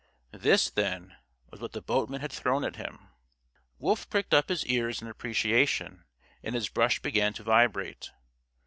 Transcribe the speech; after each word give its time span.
This, 0.33 0.71
then, 0.71 1.15
was 1.51 1.61
what 1.61 1.73
the 1.73 1.79
boatman 1.83 2.21
had 2.21 2.31
thrown 2.31 2.63
at 2.63 2.75
him! 2.77 3.09
Wolf 3.77 4.09
pricked 4.09 4.33
up 4.33 4.49
his 4.49 4.65
ears 4.65 4.99
in 4.99 5.07
appreciation, 5.07 6.05
and 6.41 6.55
his 6.55 6.69
brush 6.69 6.99
began 6.99 7.33
to 7.33 7.43
vibrate. 7.43 8.09